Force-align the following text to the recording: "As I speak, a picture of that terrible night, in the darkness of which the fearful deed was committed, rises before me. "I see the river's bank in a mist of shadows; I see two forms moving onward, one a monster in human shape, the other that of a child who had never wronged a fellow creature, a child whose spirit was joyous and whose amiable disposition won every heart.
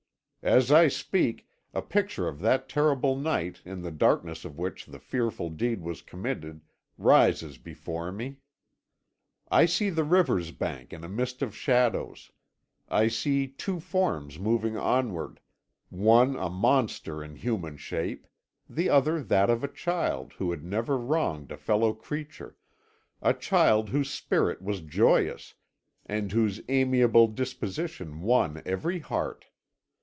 "As 0.43 0.71
I 0.71 0.87
speak, 0.87 1.47
a 1.71 1.83
picture 1.83 2.27
of 2.27 2.39
that 2.39 2.67
terrible 2.67 3.15
night, 3.15 3.61
in 3.63 3.83
the 3.83 3.91
darkness 3.91 4.43
of 4.43 4.57
which 4.57 4.87
the 4.87 4.97
fearful 4.97 5.51
deed 5.51 5.83
was 5.83 6.01
committed, 6.01 6.61
rises 6.97 7.59
before 7.59 8.11
me. 8.11 8.37
"I 9.51 9.67
see 9.67 9.91
the 9.91 10.03
river's 10.03 10.49
bank 10.49 10.93
in 10.93 11.03
a 11.03 11.07
mist 11.07 11.43
of 11.43 11.55
shadows; 11.55 12.31
I 12.89 13.07
see 13.07 13.49
two 13.49 13.79
forms 13.79 14.39
moving 14.39 14.75
onward, 14.75 15.41
one 15.91 16.35
a 16.35 16.49
monster 16.49 17.23
in 17.23 17.35
human 17.35 17.77
shape, 17.77 18.25
the 18.67 18.89
other 18.89 19.21
that 19.21 19.51
of 19.51 19.63
a 19.63 19.67
child 19.71 20.33
who 20.33 20.49
had 20.49 20.63
never 20.63 20.97
wronged 20.97 21.51
a 21.51 21.57
fellow 21.57 21.93
creature, 21.93 22.57
a 23.21 23.35
child 23.35 23.89
whose 23.89 24.09
spirit 24.09 24.59
was 24.59 24.81
joyous 24.81 25.53
and 26.07 26.31
whose 26.31 26.61
amiable 26.67 27.27
disposition 27.27 28.21
won 28.21 28.63
every 28.65 28.97
heart. 28.97 29.45